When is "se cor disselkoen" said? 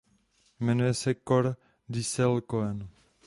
0.93-2.87